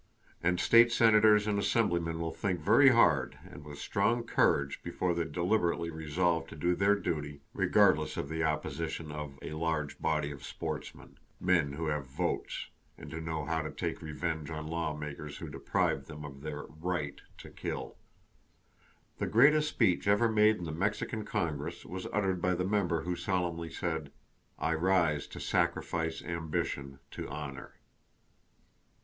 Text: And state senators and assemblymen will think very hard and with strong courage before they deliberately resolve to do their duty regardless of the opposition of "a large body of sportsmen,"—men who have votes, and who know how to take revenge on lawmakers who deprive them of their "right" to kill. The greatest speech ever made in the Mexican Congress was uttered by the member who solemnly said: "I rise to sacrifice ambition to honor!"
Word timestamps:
And 0.41 0.59
state 0.59 0.91
senators 0.91 1.45
and 1.45 1.59
assemblymen 1.59 2.19
will 2.19 2.31
think 2.33 2.59
very 2.59 2.89
hard 2.89 3.37
and 3.43 3.63
with 3.63 3.77
strong 3.77 4.23
courage 4.23 4.81
before 4.81 5.13
they 5.13 5.25
deliberately 5.25 5.91
resolve 5.91 6.47
to 6.47 6.55
do 6.55 6.73
their 6.73 6.95
duty 6.95 7.41
regardless 7.53 8.17
of 8.17 8.27
the 8.27 8.41
opposition 8.43 9.11
of 9.11 9.37
"a 9.43 9.51
large 9.53 9.99
body 9.99 10.31
of 10.31 10.43
sportsmen,"—men 10.43 11.73
who 11.73 11.85
have 11.85 12.07
votes, 12.07 12.69
and 12.97 13.11
who 13.11 13.21
know 13.21 13.45
how 13.45 13.61
to 13.61 13.69
take 13.69 14.01
revenge 14.01 14.49
on 14.49 14.65
lawmakers 14.65 15.37
who 15.37 15.49
deprive 15.49 16.07
them 16.07 16.25
of 16.25 16.41
their 16.41 16.63
"right" 16.63 17.21
to 17.37 17.51
kill. 17.51 17.95
The 19.19 19.27
greatest 19.27 19.69
speech 19.69 20.07
ever 20.07 20.27
made 20.31 20.55
in 20.55 20.63
the 20.63 20.71
Mexican 20.71 21.25
Congress 21.25 21.85
was 21.85 22.07
uttered 22.11 22.41
by 22.41 22.55
the 22.55 22.65
member 22.65 23.03
who 23.03 23.15
solemnly 23.15 23.69
said: 23.69 24.11
"I 24.57 24.73
rise 24.73 25.27
to 25.27 25.39
sacrifice 25.39 26.23
ambition 26.23 26.97
to 27.11 27.29
honor!" 27.29 27.75